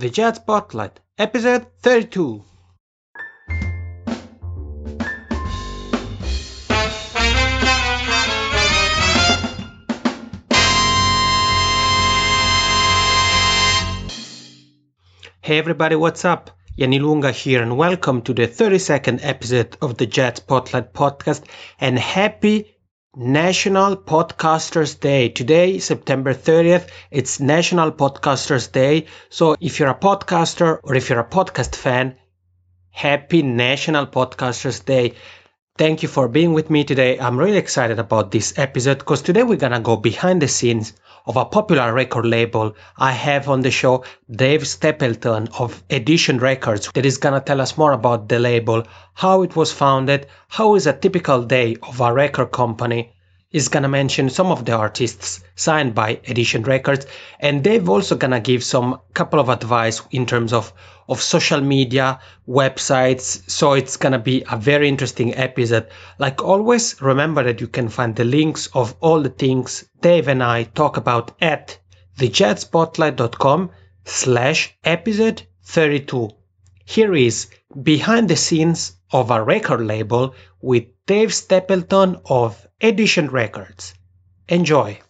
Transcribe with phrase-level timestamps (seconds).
[0.00, 2.44] The Jazz Spotlight, episode 32.
[15.40, 16.52] Hey everybody, what's up?
[16.76, 21.42] Yanni Lunga here, and welcome to the 32nd episode of the Jazz Spotlight podcast.
[21.80, 22.77] And happy
[23.20, 25.28] National Podcasters Day.
[25.28, 29.06] Today, September 30th, it's National Podcasters Day.
[29.28, 32.14] So if you're a podcaster or if you're a podcast fan,
[32.90, 35.14] happy National Podcasters Day.
[35.78, 37.20] Thank you for being with me today.
[37.20, 40.92] I'm really excited about this episode because today we're gonna go behind the scenes
[41.24, 42.74] of a popular record label.
[42.96, 47.78] I have on the show Dave Stapleton of Edition Records that is gonna tell us
[47.78, 48.82] more about the label,
[49.14, 53.12] how it was founded, how is a typical day of a record company.
[53.50, 57.06] He's gonna mention some of the artists signed by Edition Records,
[57.40, 60.70] and Dave also gonna give some couple of advice in terms of
[61.08, 63.48] of social media, websites.
[63.50, 65.88] So it's gonna be a very interesting episode.
[66.18, 70.42] Like always, remember that you can find the links of all the things Dave and
[70.42, 71.78] I talk about at
[72.18, 73.70] thejazzspotlight.com
[74.04, 76.28] slash episode 32.
[76.84, 77.48] Here is
[77.82, 83.92] behind the scenes of a record label with Dave Stapleton of Edition Records.
[84.48, 85.00] Enjoy.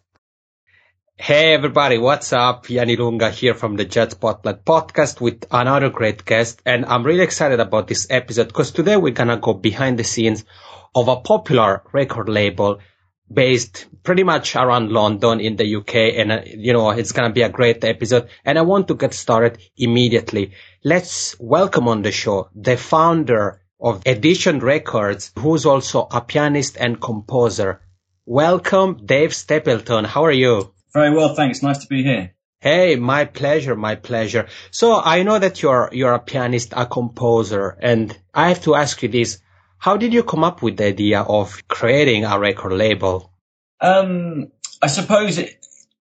[1.17, 2.71] Hey everybody, what's up?
[2.71, 6.63] Yanni Lunga here from the Jazz Spotlight podcast with another great guest.
[6.65, 10.47] And I'm really excited about this episode because today we're gonna go behind the scenes
[10.95, 12.79] of a popular record label
[13.31, 15.95] based pretty much around London in the UK.
[16.17, 18.31] And, uh, you know, it's going to be a great episode.
[18.47, 20.53] And I want to get started immediately.
[20.83, 27.01] Let's welcome on the show the founder of Edition Records, who's also a pianist and
[27.01, 27.81] composer.
[28.27, 30.05] Welcome, Dave Stapleton.
[30.05, 30.73] How are you?
[30.93, 31.63] Very well, thanks.
[31.63, 32.35] Nice to be here.
[32.61, 34.49] Hey, my pleasure, my pleasure.
[34.71, 39.01] So I know that you're you're a pianist, a composer, and I have to ask
[39.03, 39.39] you this:
[39.79, 43.33] How did you come up with the idea of creating a record label?
[43.81, 44.51] Um,
[44.83, 45.65] I suppose it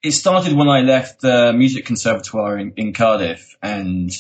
[0.03, 4.13] it started when I left the music conservatoire in, in Cardiff, and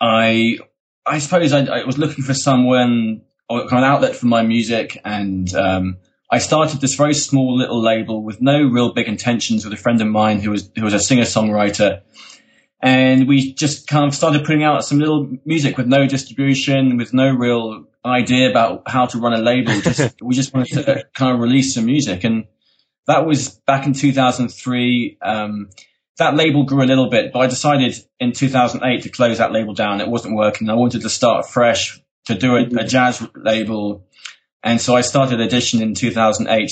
[0.00, 0.58] I
[1.04, 4.42] I suppose I, I was looking for someone or kind of an outlet for my
[4.42, 5.98] music, and um,
[6.30, 10.00] I started this very small little label with no real big intentions with a friend
[10.00, 12.02] of mine who was who was a singer songwriter,
[12.80, 17.12] and we just kind of started putting out some little music with no distribution, with
[17.12, 19.78] no real idea about how to run a label.
[19.80, 22.46] Just we just wanted to kind of release some music, and
[23.06, 25.18] that was back in 2003.
[25.20, 25.68] Um,
[26.18, 29.74] that label grew a little bit, but I decided in 2008 to close that label
[29.74, 30.00] down.
[30.00, 30.68] It wasn't working.
[30.68, 32.86] I wanted to start fresh to do a, a mm-hmm.
[32.86, 34.06] jazz label
[34.62, 36.70] and so I started Edition in 2008,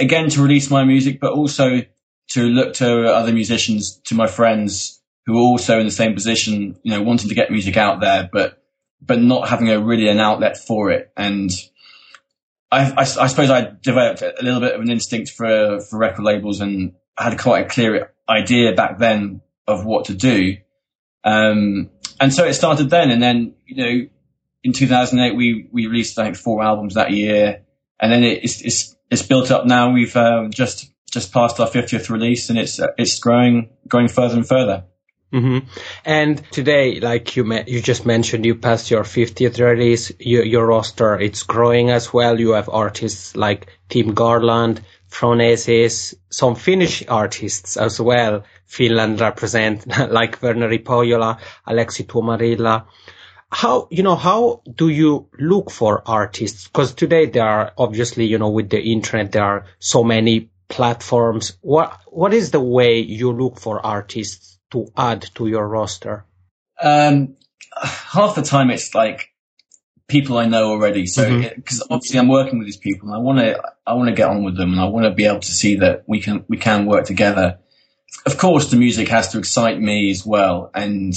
[0.00, 1.82] again to release my music, but also
[2.30, 6.78] to look to other musicians, to my friends who were also in the same position,
[6.82, 8.62] you know, wanting to get music out there, but,
[9.00, 11.12] but not having a really an outlet for it.
[11.16, 11.50] And
[12.72, 16.24] I, I, I suppose I developed a little bit of an instinct for, for record
[16.24, 20.56] labels and had quite a clear idea back then of what to do.
[21.24, 21.90] Um,
[22.20, 23.10] and so it started then.
[23.10, 24.08] And then, you know,
[24.62, 27.62] in 2008, we, we released, I think, four albums that year.
[28.00, 29.92] And then it's, it's, it's built up now.
[29.92, 34.46] We've, um, just, just passed our 50th release and it's, it's growing, going further and
[34.46, 34.84] further.
[35.32, 35.66] Mm-hmm.
[36.06, 40.10] And today, like you me- you just mentioned, you passed your 50th release.
[40.18, 42.40] Your, your roster it's growing as well.
[42.40, 44.80] You have artists like Tim Garland,
[45.10, 48.44] Phronesis, some Finnish artists as well.
[48.66, 52.84] Finland represent like Verneri Pohjola, Aleksi Tuomarila
[53.50, 56.68] how you know how do you look for artists?
[56.68, 61.56] Because today there are obviously you know with the internet there are so many platforms.
[61.62, 66.26] What what is the way you look for artists to add to your roster?
[66.80, 67.36] Um
[67.82, 69.30] half the time it's like
[70.08, 71.06] people i know already.
[71.06, 71.24] So
[71.54, 71.92] because mm-hmm.
[71.92, 74.42] obviously i'm working with these people and i want to i want to get on
[74.42, 76.86] with them and i want to be able to see that we can we can
[76.86, 77.58] work together.
[78.24, 81.14] Of course the music has to excite me as well and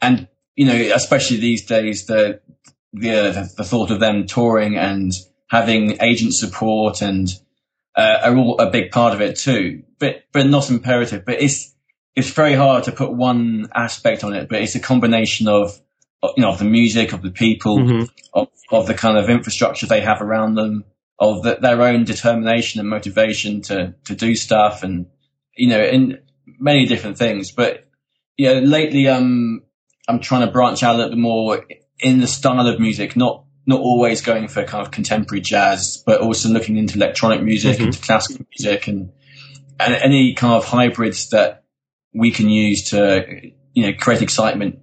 [0.00, 0.28] and
[0.58, 2.40] you know, especially these days, the,
[2.92, 5.12] the, the thought of them touring and
[5.46, 7.28] having agent support and,
[7.94, 11.72] uh, are all a big part of it too, but, but not imperative, but it's,
[12.16, 15.80] it's very hard to put one aspect on it, but it's a combination of,
[16.22, 18.04] you know, of the music, of the people, mm-hmm.
[18.34, 20.84] of, of the kind of infrastructure they have around them,
[21.18, 25.06] of the, their own determination and motivation to, to do stuff and,
[25.56, 26.20] you know, in
[26.58, 27.52] many different things.
[27.52, 27.88] But,
[28.36, 29.62] you know, lately, um,
[30.08, 31.66] I'm trying to branch out a little bit more
[32.00, 36.22] in the style of music, not not always going for kind of contemporary jazz, but
[36.22, 37.88] also looking into electronic music, mm-hmm.
[37.88, 39.12] into classical music, and
[39.78, 41.64] and any kind of hybrids that
[42.14, 44.78] we can use to you know create excitement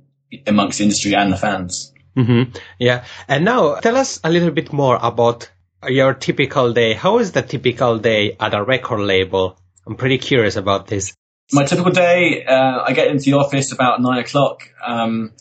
[0.47, 1.93] amongst the industry and the fans.
[2.17, 2.57] Mm-hmm.
[2.79, 5.51] Yeah, and now tell us a little bit more about
[5.87, 6.93] your typical day.
[6.93, 9.59] How is the typical day at a record label?
[9.85, 11.13] I'm pretty curious about this.
[11.51, 14.69] My typical day, uh, I get into the office about nine o'clock.
[14.83, 15.33] Um,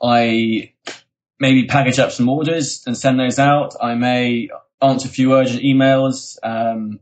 [0.00, 0.72] I
[1.40, 3.74] maybe package up some orders and send those out.
[3.80, 4.48] I may
[4.80, 6.36] answer a few urgent emails.
[6.42, 7.00] Um,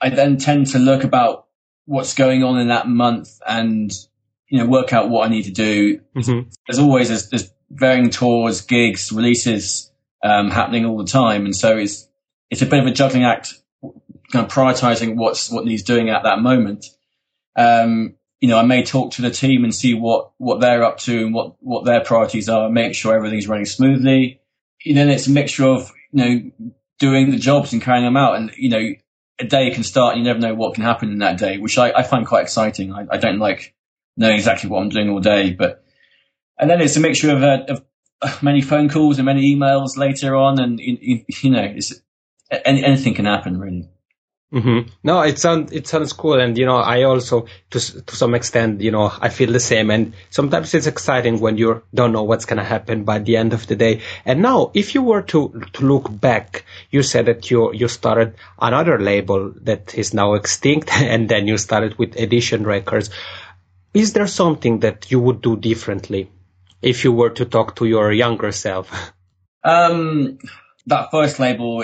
[0.00, 1.46] I then tend to look about
[1.84, 3.92] what's going on in that month and
[4.54, 5.98] you know work out what I need to do.
[6.14, 6.48] Mm-hmm.
[6.68, 9.90] There's always there's, there's, varying tours, gigs, releases
[10.22, 12.08] um, happening all the time, and so it's
[12.50, 13.54] it's a bit of a juggling act,
[14.30, 16.86] kind of prioritizing what's what needs doing at that moment.
[17.56, 20.98] Um, you know, I may talk to the team and see what, what they're up
[20.98, 24.42] to and what, what their priorities are, make sure everything's running smoothly.
[24.84, 28.36] And then it's a mixture of, you know, doing the jobs and carrying them out.
[28.36, 28.86] And, you know,
[29.38, 31.78] a day can start and you never know what can happen in that day, which
[31.78, 32.92] I, I find quite exciting.
[32.92, 33.74] I, I, don't like
[34.16, 35.84] knowing exactly what I'm doing all day, but,
[36.58, 37.84] and then it's a mixture of, uh, of
[38.22, 40.60] uh, many phone calls and many emails later on.
[40.60, 41.94] And, you, you know, it's,
[42.50, 43.88] anything can happen really.
[44.54, 44.88] Mm-hmm.
[45.02, 48.82] No, it sounds it sounds cool, and you know, I also to to some extent,
[48.82, 49.90] you know, I feel the same.
[49.90, 53.66] And sometimes it's exciting when you don't know what's gonna happen by the end of
[53.66, 54.02] the day.
[54.24, 58.36] And now, if you were to to look back, you said that you you started
[58.60, 63.10] another label that is now extinct, and then you started with Edition Records.
[63.94, 66.30] Is there something that you would do differently
[66.82, 68.90] if you were to talk to your younger self?
[69.66, 70.40] Um,
[70.84, 71.82] that first label.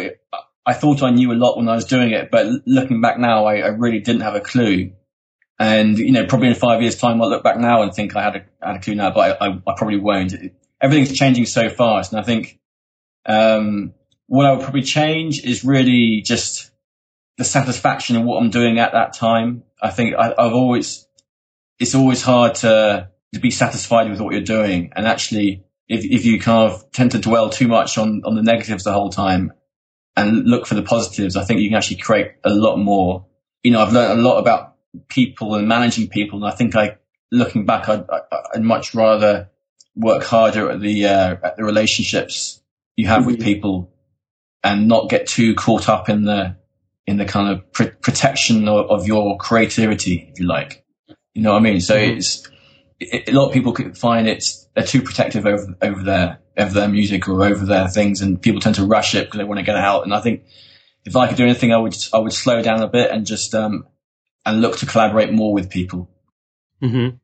[0.66, 3.46] I thought I knew a lot when I was doing it, but looking back now,
[3.46, 4.92] I, I really didn't have a clue.
[5.58, 8.22] And, you know, probably in five years time, I'll look back now and think I
[8.22, 10.34] had a, had a clue now, but I, I, I probably won't.
[10.80, 12.12] everything's changing so fast.
[12.12, 12.58] And I think,
[13.24, 13.94] um,
[14.26, 16.70] what I would probably change is really just
[17.38, 19.62] the satisfaction of what I'm doing at that time.
[19.82, 21.06] I think I, I've always,
[21.80, 24.92] it's always hard to, to be satisfied with what you're doing.
[24.94, 28.42] And actually, if, if you kind of tend to dwell too much on, on the
[28.42, 29.52] negatives the whole time,
[30.16, 33.26] and look for the positives, I think you can actually create a lot more.
[33.62, 34.76] You know, I've learned a lot about
[35.08, 36.44] people and managing people.
[36.44, 36.98] And I think I,
[37.30, 38.04] looking back, I'd,
[38.54, 39.48] I'd much rather
[39.96, 42.60] work harder at the, uh, at the relationships
[42.96, 43.32] you have mm-hmm.
[43.32, 43.92] with people
[44.62, 46.56] and not get too caught up in the,
[47.06, 50.84] in the kind of pr- protection of, of, your creativity, if you like.
[51.34, 51.80] You know what I mean?
[51.80, 52.18] So mm-hmm.
[52.18, 52.48] it's,
[52.98, 56.74] it, a lot of people could find it's, they're too protective over, over there of
[56.74, 59.58] their music or over their things, and people tend to rush it because they want
[59.58, 60.04] to get it out.
[60.04, 60.44] And I think
[61.04, 63.54] if I could do anything, I would I would slow down a bit and just
[63.54, 63.86] um
[64.44, 66.10] and look to collaborate more with people.
[66.82, 67.16] Mm-hmm.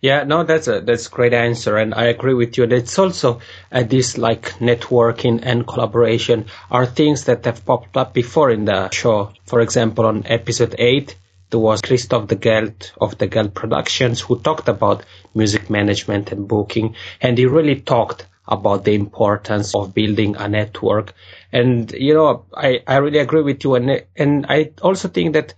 [0.00, 2.64] Yeah, no, that's a that's a great answer, and I agree with you.
[2.64, 3.40] It's also
[3.72, 8.90] uh, this like networking and collaboration are things that have popped up before in the
[8.90, 9.32] show.
[9.46, 11.16] For example, on episode eight,
[11.50, 15.04] there was Christophe Deghelt of the Gelt Productions who talked about
[15.34, 21.14] music management and booking, and he really talked about the importance of building a network.
[21.52, 23.74] And, you know, I, I really agree with you.
[23.74, 25.54] And, and I also think that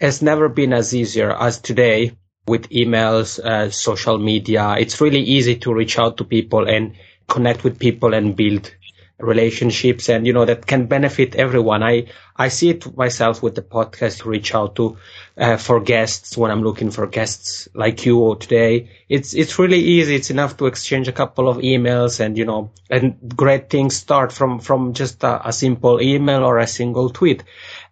[0.00, 4.76] has never been as easier as today with emails, uh, social media.
[4.78, 6.94] It's really easy to reach out to people and
[7.28, 8.74] connect with people and build
[9.22, 11.82] relationships and you know that can benefit everyone.
[11.82, 14.96] I i see it myself with the podcast reach out to
[15.36, 18.90] uh, for guests when i'm looking for guests like you today.
[19.08, 20.16] It's it's really easy.
[20.16, 24.32] It's enough to exchange a couple of emails and you know and great things start
[24.32, 27.44] from from just a, a simple email or a single tweet.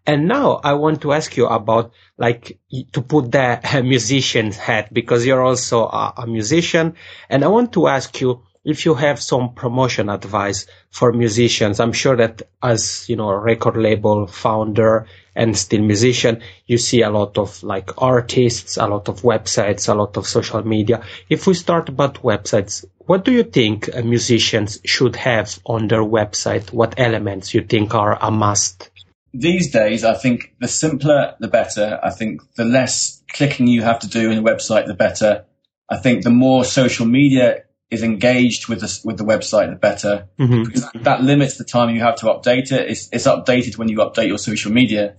[0.07, 2.59] And now I want to ask you about like
[2.93, 6.95] to put the musician's hat because you're also a, a musician.
[7.29, 11.93] And I want to ask you, if you have some promotion advice for musicians, I'm
[11.93, 17.11] sure that as, you know, a record label founder and still musician, you see a
[17.11, 21.05] lot of like artists, a lot of websites, a lot of social media.
[21.29, 26.73] If we start about websites, what do you think musicians should have on their website?
[26.73, 28.91] What elements you think are a must?
[29.33, 32.01] These days, I think the simpler, the better.
[32.03, 35.45] I think the less clicking you have to do in a website, the better.
[35.89, 40.29] I think the more social media is engaged with the, with the website, the better.
[40.39, 40.65] Mm-hmm.
[40.65, 42.91] Because that limits the time you have to update it.
[42.91, 45.17] It's, it's updated when you update your social media.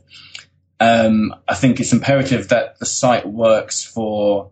[0.79, 4.51] Um, I think it's imperative that the site works for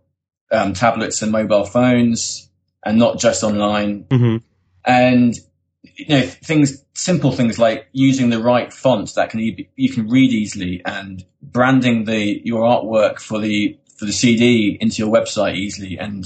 [0.51, 2.49] um, tablets and mobile phones
[2.83, 4.03] and not just online.
[4.05, 4.37] Mm-hmm.
[4.85, 5.35] And
[5.81, 10.31] you know things, simple things like using the right font that can you can read
[10.31, 15.97] easily and branding the your artwork for the for the CD into your website easily
[15.97, 16.25] and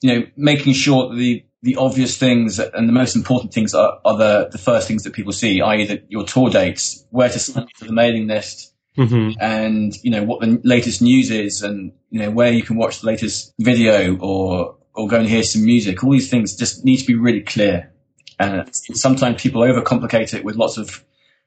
[0.00, 4.00] you know, making sure that the, the obvious things and the most important things are,
[4.04, 5.86] are the, the first things that people see, i.e.
[5.86, 9.32] that your tour dates, where to sign up for the mailing list, mm-hmm.
[9.40, 13.00] and you know what the latest news is, and you know where you can watch
[13.00, 16.02] the latest video or or go and hear some music.
[16.02, 17.92] All these things just need to be really clear.
[18.40, 21.04] And sometimes people overcomplicate it with lots of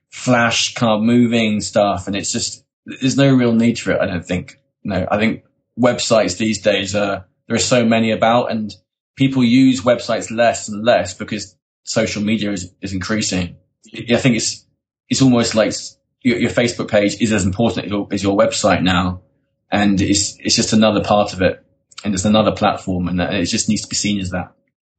[0.10, 4.02] flash kind of moving stuff, and it's just there's no real need for it.
[4.02, 4.58] I don't think.
[4.84, 5.46] No, I think
[5.80, 8.74] websites these days are there are so many about, and
[9.18, 13.58] people use websites less and less because social media is, is increasing.
[13.94, 14.66] I think it's
[15.10, 15.74] it's almost like
[16.22, 19.24] your, your Facebook page is as important as your, as your website now,
[19.70, 21.62] and it's it's just another part of it,
[22.06, 24.54] and it's another platform, and it just needs to be seen as that.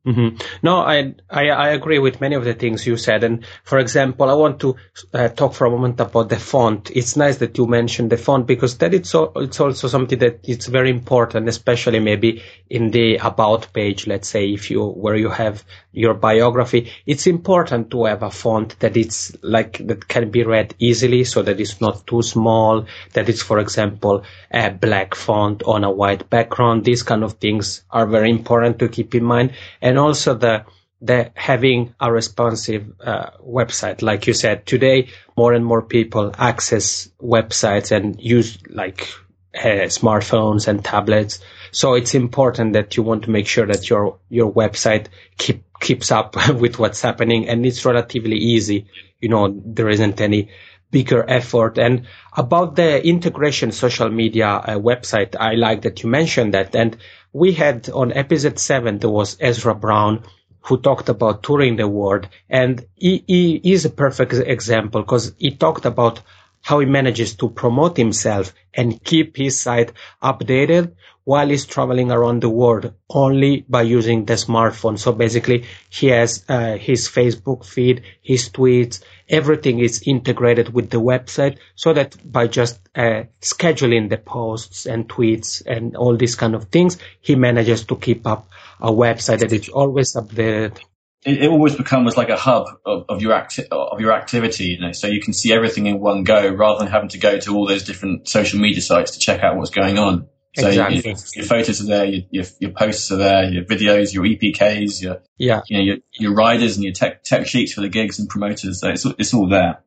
[0.05, 0.37] Mm-hmm.
[0.65, 3.23] No, I, I, I agree with many of the things you said.
[3.23, 4.75] And for example, I want to
[5.15, 6.91] uh, talk for a moment about the font.
[6.93, 10.41] It's nice that you mentioned the font because that it's, so, it's also something that
[10.43, 14.09] it's very important, especially maybe in the about page.
[14.09, 18.81] Let's say if you where you have your biography, it's important to have a font
[18.81, 22.87] that it's like that can be read easily, so that it's not too small.
[23.13, 26.85] That it's, for example, a black font on a white background.
[26.85, 29.53] These kind of things are very important to keep in mind.
[29.81, 30.65] And and also the
[31.03, 34.01] the having a responsive uh, website.
[34.01, 39.07] Like you said, today more and more people access websites and use like
[39.55, 41.41] uh, smartphones and tablets.
[41.73, 46.11] So it's important that you want to make sure that your your website keep keeps
[46.11, 48.87] up with what's happening and it's relatively easy.
[49.21, 50.49] You know, there isn't any
[50.91, 51.77] bigger effort.
[51.77, 56.75] And about the integration social media uh, website, I like that you mentioned that.
[56.75, 56.97] And
[57.33, 60.25] we had on episode seven, there was Ezra Brown
[60.63, 62.29] who talked about touring the world.
[62.49, 66.21] And he, he is a perfect example because he talked about
[66.61, 70.93] how he manages to promote himself and keep his site updated
[71.25, 74.99] while he's traveling around the world only by using the smartphone.
[74.99, 81.01] So basically he has uh, his Facebook feed, his tweets, everything is integrated with the
[81.01, 86.55] website so that by just uh, scheduling the posts and tweets and all these kind
[86.55, 88.49] of things, he manages to keep up
[88.79, 90.79] a website that is always updated.
[91.25, 94.81] It, it always becomes like a hub of, of your acti- of your activity, you
[94.81, 97.57] know, so you can see everything in one go rather than having to go to
[97.57, 100.29] all those different social media sites to check out what's going on.
[100.55, 101.01] So exactly.
[101.03, 105.01] your, your, photos are there, your, your, your, posts are there, your videos, your EPKs,
[105.01, 108.19] your yeah, you know, your, your riders and your tech tech sheets for the gigs
[108.19, 108.81] and promoters.
[108.81, 109.83] So it's it's all there.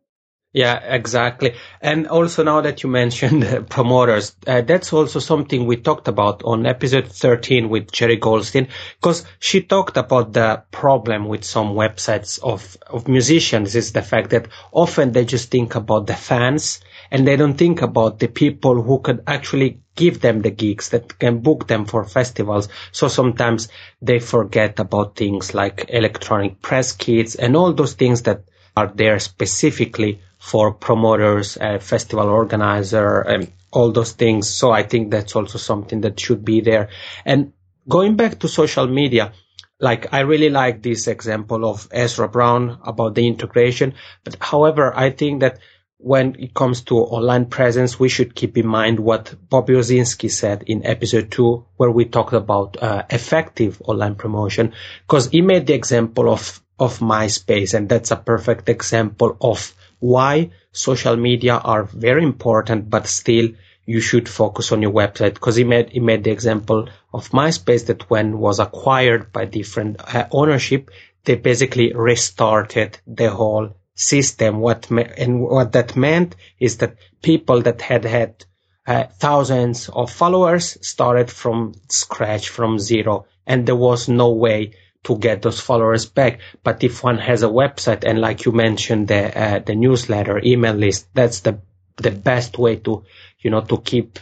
[0.56, 1.56] Yeah, exactly.
[1.82, 6.44] And also now that you mentioned uh, promoters, uh, that's also something we talked about
[6.44, 8.70] on episode 13 with Jerry Goldstein,
[9.02, 14.30] because she talked about the problem with some websites of, of musicians is the fact
[14.30, 16.80] that often they just think about the fans
[17.12, 21.18] and they don't think about the people who could actually give them the gigs that
[21.20, 22.68] can book them for festivals.
[22.92, 23.70] So sometimes
[24.02, 28.44] they forget about things like electronic press kits and all those things that
[28.76, 34.50] are there specifically for promoters, uh, festival organizer, and all those things.
[34.50, 36.90] So I think that's also something that should be there.
[37.26, 37.54] And
[37.88, 39.34] going back to social media,
[39.80, 43.96] like I really like this example of Ezra Brown about the integration.
[44.24, 45.60] But however, I think that
[45.98, 50.64] when it comes to online presence, we should keep in mind what Bobby Owsinski said
[50.68, 54.74] in episode two, where we talked about uh, effective online promotion,
[55.08, 60.52] because he made the example of of MySpace, and that's a perfect example of why
[60.74, 63.50] social media are very important, but still
[63.86, 65.36] you should focus on your website.
[65.36, 70.02] Because he made he made the example of MySpace that when was acquired by different
[70.14, 70.92] uh, ownership,
[71.24, 74.60] they basically restarted the whole system.
[74.60, 78.46] What and what that meant is that people that had had
[78.86, 84.74] uh, thousands of followers started from scratch, from zero, and there was no way
[85.06, 86.40] to get those followers back.
[86.64, 90.76] But if one has a website and, like you mentioned, the uh, the newsletter, email
[90.76, 91.60] list, that's the
[91.98, 93.06] the best way to
[93.40, 94.20] you know to keep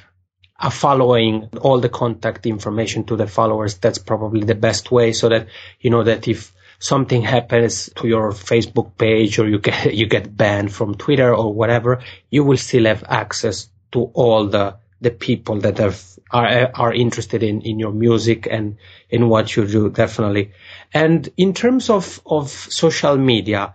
[0.60, 3.77] a following all the contact information to the followers.
[3.80, 5.48] That's probably the best way, so that
[5.80, 10.35] you know that if something happens to your Facebook page or you get you get
[10.35, 15.59] banned from Twitter or whatever, you will still have access to all the the people
[15.61, 18.77] that have, are are interested in in your music and
[19.09, 20.51] in what you do definitely.
[20.93, 23.73] And in terms of of social media,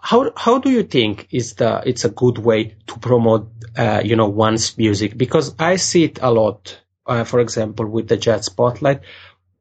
[0.00, 4.16] how how do you think is the it's a good way to promote uh, you
[4.16, 5.16] know one's music?
[5.16, 6.80] Because I see it a lot.
[7.06, 9.00] Uh, for example, with the Jazz Spotlight,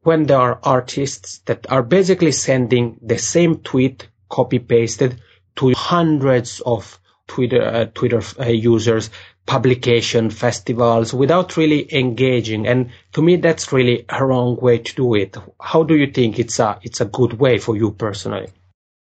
[0.05, 5.21] when there are artists that are basically sending the same tweet copy pasted
[5.55, 9.09] to hundreds of Twitter uh, Twitter uh, users,
[9.45, 12.67] publication festivals without really engaging.
[12.67, 15.37] And to me, that's really a wrong way to do it.
[15.59, 18.47] How do you think it's a it's a good way for you personally?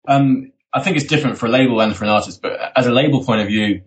[0.07, 2.41] Um, I think it's different for a label and for an artist.
[2.43, 3.83] But as a label point of view,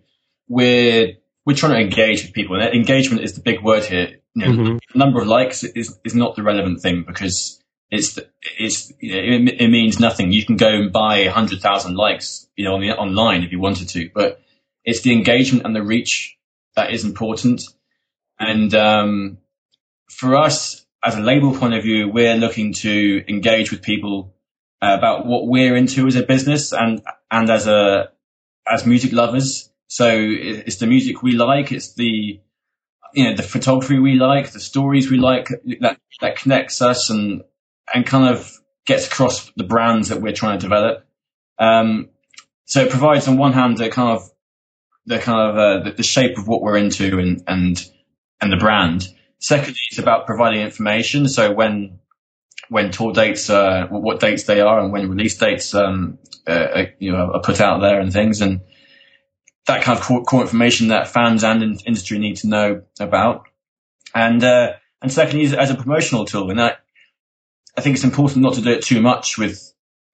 [0.46, 1.14] we're
[1.46, 4.17] we're trying to engage with people, and engagement is the big word here.
[4.34, 4.78] You know, Mhm.
[4.92, 9.12] the number of likes is is not the relevant thing because it's the, it's you
[9.12, 10.30] know, it, it means nothing.
[10.32, 13.60] You can go and buy hundred thousand likes, you know, on the, online if you
[13.60, 14.40] wanted to, but
[14.84, 16.36] it's the engagement and the reach
[16.76, 17.62] that is important.
[18.38, 19.38] And um,
[20.10, 24.34] for us, as a label point of view, we're looking to engage with people
[24.80, 28.10] uh, about what we're into as a business and and as a
[28.70, 29.70] as music lovers.
[29.88, 31.72] So it's the music we like.
[31.72, 32.40] It's the
[33.14, 35.48] you know the photography we like, the stories we like
[35.80, 37.42] that that connects us and
[37.94, 38.52] and kind of
[38.86, 41.06] gets across the brands that we're trying to develop.
[41.58, 42.10] Um,
[42.64, 44.30] so it provides on one hand the kind of
[45.06, 47.84] the kind of uh, the, the shape of what we're into and and
[48.40, 49.08] and the brand.
[49.40, 51.28] Secondly, it's about providing information.
[51.28, 52.00] So when
[52.68, 56.86] when tour dates, uh, what dates they are, and when release dates, um, uh, uh,
[56.98, 58.60] you know, are put out there and things, and
[59.68, 63.44] that kind of core, core information that fans and in- industry need to know about.
[64.14, 66.72] And uh, and secondly, is as a promotional tool, and I,
[67.76, 69.62] I think it's important not to do it too much with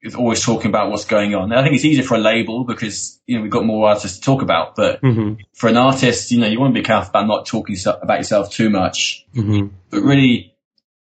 [0.02, 1.44] with always talking about what's going on.
[1.44, 4.18] And I think it's easier for a label because you know we've got more artists
[4.18, 5.38] to talk about, but Mhm.
[5.54, 8.18] for an artist, you know, you want to be careful about not talking so- about
[8.18, 9.70] yourself too much, Mhm.
[9.90, 10.54] but really,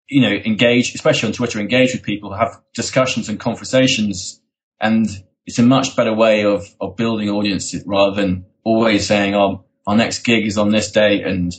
[0.08, 4.40] you know, engage, especially on Twitter, engage with people, have discussions and conversations.
[4.80, 5.08] And
[5.46, 9.96] it's a much better way of, of building audiences rather than always saying, oh, our
[9.96, 11.22] next gig is on this day.
[11.22, 11.52] And,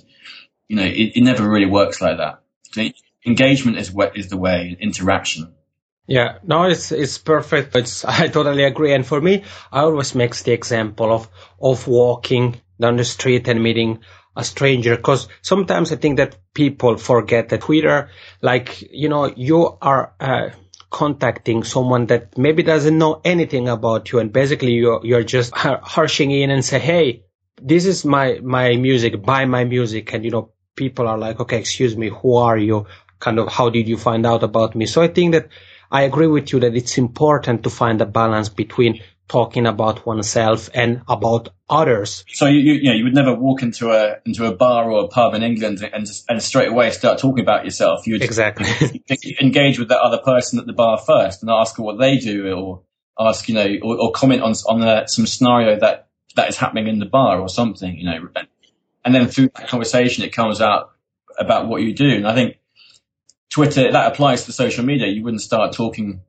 [0.67, 2.39] you know, it, it never really works like that.
[3.25, 5.53] Engagement is what is the way, interaction.
[6.05, 7.73] Yeah, no, it's it's perfect.
[7.75, 8.93] It's I totally agree.
[8.93, 11.29] And for me, I always makes the example of
[11.61, 13.99] of walking down the street and meeting
[14.35, 18.09] a stranger because sometimes I think that people forget that Twitter,
[18.41, 20.49] like you know, you are uh,
[20.93, 25.81] contacting someone that maybe doesn't know anything about you, and basically you're you're just har-
[25.83, 27.23] harshing in and say, hey,
[27.61, 31.59] this is my my music, buy my music, and you know, people are like, okay,
[31.59, 32.85] excuse me, who are you?
[33.19, 34.85] Kind of, how did you find out about me?
[34.85, 35.49] So I think that
[35.91, 39.01] I agree with you that it's important to find a balance between
[39.33, 42.23] talking about oneself and about others.
[42.27, 45.05] So you, you, you know, you would never walk into a, into a bar or
[45.05, 48.05] a pub in England and just, and straight away start talking about yourself.
[48.05, 48.67] You would Exactly.
[49.41, 52.83] engage with that other person at the bar first and ask what they do or
[53.19, 56.87] ask, you know, or, or comment on, on the, some scenario that, that is happening
[56.87, 58.29] in the bar or something, you know,
[59.03, 60.91] and then through that conversation, it comes out
[61.39, 62.09] about what you do.
[62.09, 62.59] And I think
[63.49, 65.07] Twitter, that applies to social media.
[65.07, 66.21] You wouldn't start talking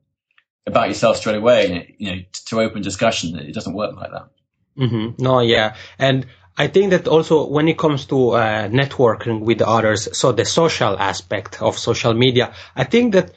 [0.65, 3.37] about yourself straight away, you know, to open discussion.
[3.37, 4.29] It doesn't work like that.
[4.77, 5.75] hmm No, yeah.
[5.99, 6.25] And
[6.57, 10.97] I think that also when it comes to uh, networking with others, so the social
[10.97, 13.31] aspect of social media, I think that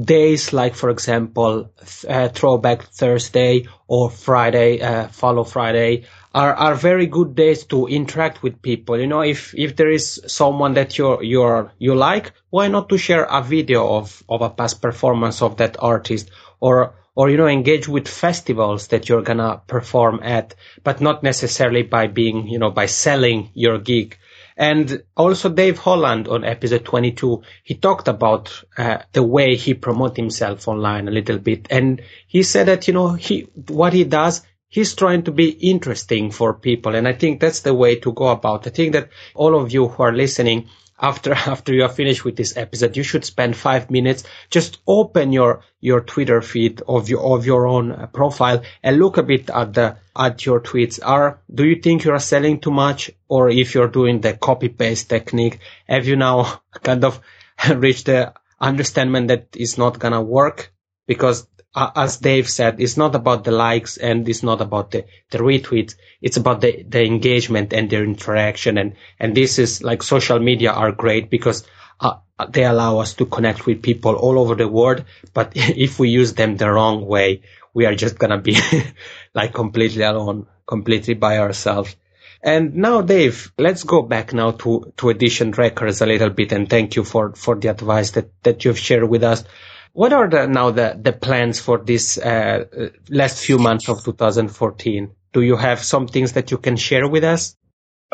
[0.00, 1.72] days like, for example,
[2.08, 8.42] uh, Throwback Thursday or Friday, uh, Follow Friday are, are very good days to interact
[8.42, 9.00] with people.
[9.00, 12.98] You know, if, if there is someone that you're, you're, you like, why not to
[12.98, 17.46] share a video of, of a past performance of that artist or, or, you know,
[17.46, 22.70] engage with festivals that you're gonna perform at, but not necessarily by being, you know,
[22.70, 24.16] by selling your gig.
[24.58, 30.16] And also Dave Holland on episode 22, he talked about uh, the way he promote
[30.16, 31.68] himself online a little bit.
[31.70, 36.32] And he said that, you know, he, what he does, he's trying to be interesting
[36.32, 36.96] for people.
[36.96, 38.66] And I think that's the way to go about.
[38.66, 40.68] I think that all of you who are listening,
[41.00, 44.24] after after you are finished with this episode, you should spend five minutes.
[44.50, 49.16] Just open your your Twitter feed of your of your own uh, profile and look
[49.16, 50.98] a bit at the at your tweets.
[51.02, 54.68] Are do you think you are selling too much, or if you're doing the copy
[54.68, 57.20] paste technique, have you now kind of
[57.74, 60.72] reached the understanding that it's not gonna work?
[61.06, 65.04] Because uh, as Dave said, it's not about the likes and it's not about the,
[65.30, 65.94] the retweets.
[66.20, 68.78] It's about the, the engagement and their interaction.
[68.78, 71.66] And, and this is like social media are great because
[72.00, 72.16] uh,
[72.50, 75.04] they allow us to connect with people all over the world.
[75.34, 77.42] But if we use them the wrong way,
[77.74, 78.56] we are just going to be
[79.34, 81.94] like completely alone, completely by ourselves.
[82.42, 86.52] And now, Dave, let's go back now to, to Edition Records a little bit.
[86.52, 89.44] And thank you for, for the advice that, that you've shared with us.
[89.92, 95.10] What are the, now the, the plans for this uh, last few months of 2014?
[95.32, 97.56] Do you have some things that you can share with us?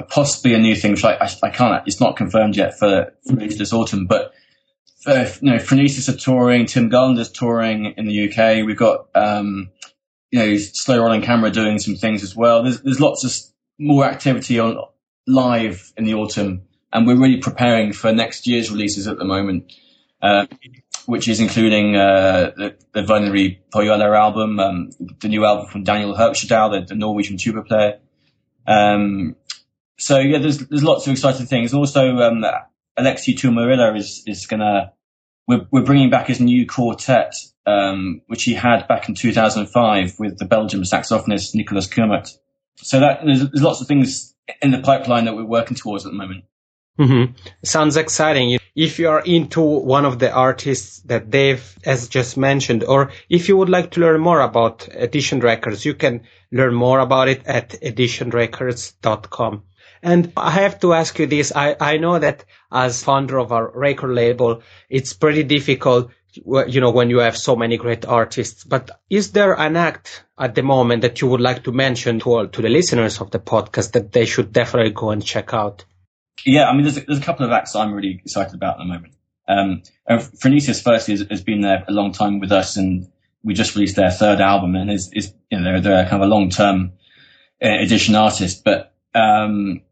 [0.09, 1.87] Possibly a new thing, which I, I, I can't.
[1.87, 4.35] It's not confirmed yet for, for this autumn, but
[5.07, 8.67] uh, you know, Phronesis are touring, Tim Garlander's touring in the UK.
[8.67, 9.71] We've got um,
[10.31, 12.63] you know, Slow Rolling Camera doing some things as well.
[12.63, 13.33] There's there's lots of
[13.79, 14.79] more activity on
[15.27, 19.73] live in the autumn, and we're really preparing for next year's releases at the moment.
[20.21, 20.47] Uh,
[21.07, 24.91] which is including uh, the, the Verneri Pohjola album, um,
[25.21, 27.99] the new album from Daniel Herskedal, the, the Norwegian tuba player.
[28.67, 29.37] Um,
[29.99, 31.75] so yeah, there's there's lots of exciting things.
[31.75, 32.45] Also, um,
[32.99, 34.93] Aleksi Tuomarila is is gonna
[35.47, 37.35] we're we're bringing back his new quartet,
[37.67, 42.37] um, which he had back in 2005 with the Belgian saxophonist Nicolas Kummert.
[42.77, 46.13] So that there's, there's lots of things in the pipeline that we're working towards at
[46.13, 46.45] the moment.
[46.99, 47.33] Mm-hmm.
[47.65, 48.59] Sounds exciting.
[48.77, 53.49] If you are into one of the artists that Dave has just mentioned, or if
[53.49, 57.47] you would like to learn more about Edition Records, you can learn more about it
[57.47, 59.65] at editionrecords.com.
[60.05, 61.53] And I have to ask you this.
[61.55, 66.91] I, I know that as founder of our record label, it's pretty difficult, you know,
[66.91, 68.65] when you have so many great artists.
[68.65, 72.31] But is there an act at the moment that you would like to mention to
[72.31, 75.85] all, to the listeners of the podcast that they should definitely go and check out?
[76.45, 78.79] Yeah, I mean, there's a, there's a couple of acts I'm really excited about at
[78.79, 79.15] the moment.
[79.47, 83.07] Um, Phronesis firstly has, has, been there a long time with us and
[83.43, 86.29] we just released their third album and is, is you know, they're, they're kind of
[86.29, 86.93] a long-term
[87.63, 89.83] uh, edition artist, but, um,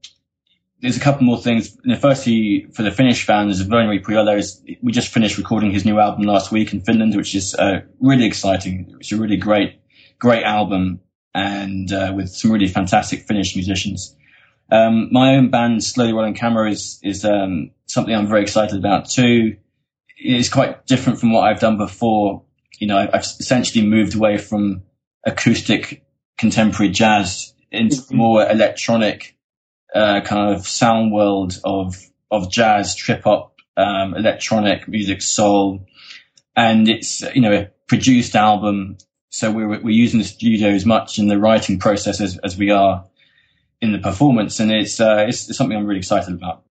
[0.82, 1.78] there's a couple more things.
[1.84, 5.84] You know, firstly, for the Finnish fans, Verneri Pohjola is, we just finished recording his
[5.84, 8.96] new album last week in Finland, which is uh, really exciting.
[8.98, 9.80] It's a really great,
[10.18, 11.00] great album
[11.34, 14.16] and uh, with some really fantastic Finnish musicians.
[14.72, 19.10] Um, my own band, Slowly Rolling Camera, is is um, something I'm very excited about
[19.10, 19.58] too.
[20.16, 22.44] It's quite different from what I've done before.
[22.78, 24.82] You know, I've essentially moved away from
[25.26, 26.02] acoustic
[26.38, 28.16] contemporary jazz into mm-hmm.
[28.16, 29.36] more electronic
[29.94, 31.94] uh, kind of sound world of
[32.30, 35.86] of jazz, trip hop, um, electronic music, soul,
[36.56, 38.96] and it's you know a produced album.
[39.28, 42.70] So we're we're using the studio as much in the writing process as, as we
[42.70, 43.04] are
[43.82, 46.64] in the performance, and it's uh, it's, it's something I'm really excited about.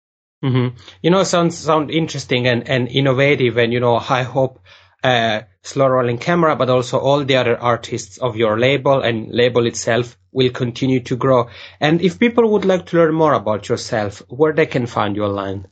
[0.42, 0.76] Mm-hmm.
[1.02, 4.60] You know, sounds sound interesting and, and innovative, and you know, I hope
[5.02, 9.66] uh, slow rolling camera, but also all the other artists of your label and label
[9.66, 11.48] itself will continue to grow.
[11.80, 15.24] And if people would like to learn more about yourself, where they can find you
[15.24, 15.66] online?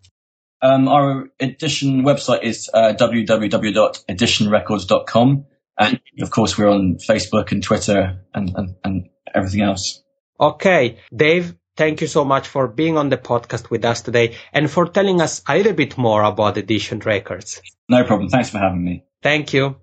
[0.60, 5.46] Um, our edition website is uh, www.editionrecords.com.
[5.78, 10.02] And of course, we're on Facebook and Twitter and, and, and everything else.
[10.40, 10.98] Okay.
[11.14, 14.86] Dave, thank you so much for being on the podcast with us today and for
[14.86, 17.60] telling us a little bit more about Edition Records.
[17.88, 18.28] No problem.
[18.28, 19.04] Thanks for having me.
[19.22, 19.76] Thank you.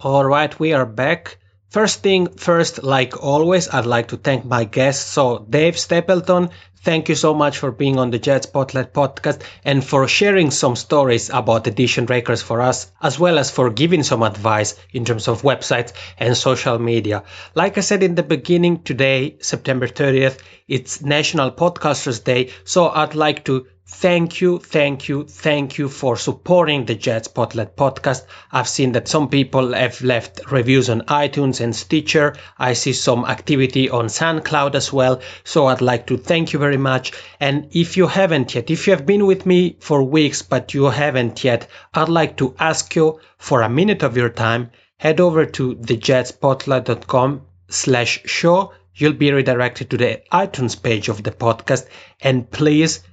[0.00, 0.58] All right.
[0.58, 1.38] We are back.
[1.68, 5.08] First thing first, like always, I'd like to thank my guest.
[5.08, 6.50] So, Dave Stapleton,
[6.82, 10.74] thank you so much for being on the Jazz Spotlight podcast and for sharing some
[10.76, 15.28] stories about Edition Records for us, as well as for giving some advice in terms
[15.28, 17.24] of websites and social media.
[17.54, 22.50] Like I said in the beginning, today, September 30th, it's National Podcasters Day.
[22.64, 27.76] So, I'd like to Thank you, thank you, thank you for supporting the Jazz Spotlight
[27.76, 28.24] podcast.
[28.50, 32.34] I've seen that some people have left reviews on iTunes and Stitcher.
[32.58, 35.20] I see some activity on SoundCloud as well.
[35.44, 37.12] So I'd like to thank you very much.
[37.38, 40.86] And if you haven't yet, if you have been with me for weeks, but you
[40.86, 45.46] haven't yet, I'd like to ask you for a minute of your time, head over
[45.46, 48.72] to thejazzspotlight.com slash show.
[48.96, 51.86] You'll be redirected to the iTunes page of the podcast
[52.20, 53.04] and please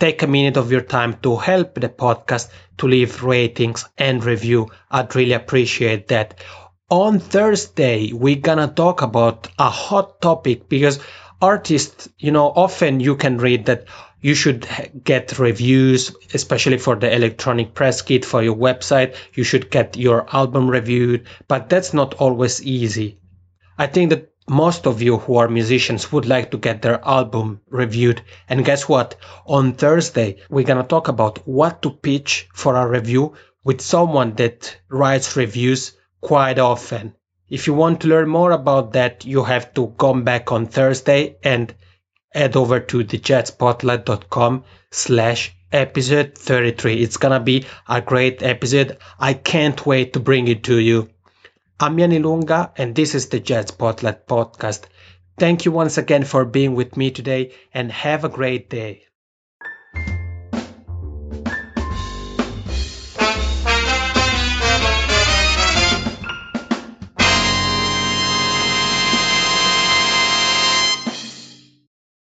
[0.00, 4.68] take a minute of your time to help the podcast to leave ratings and review.
[4.90, 6.40] I'd really appreciate that.
[6.90, 10.98] On Thursday, we're gonna talk about a hot topic because
[11.40, 13.84] artists, you know, often you can read that
[14.20, 14.66] you should
[15.04, 19.16] get reviews, especially for the electronic press kit for your website.
[19.34, 23.18] You should get your album reviewed, but that's not always easy.
[23.78, 27.60] I think that most of you who are musicians would like to get their album
[27.68, 28.20] reviewed.
[28.48, 29.14] And guess what?
[29.46, 34.34] On Thursday, we're going to talk about what to pitch for a review with someone
[34.34, 37.14] that writes reviews quite often.
[37.48, 41.36] If you want to learn more about that, you have to come back on Thursday
[41.44, 41.72] and
[42.34, 46.94] head over to thejazzspotlight.com slash episode 33.
[46.94, 48.98] It's gonna be a great episode.
[49.16, 51.08] I can't wait to bring it to you.
[51.82, 54.82] I'm Yanni Lunga, and this is the Jazz Spotlight podcast.
[55.38, 59.04] Thank you once again for being with me today, and have a great day.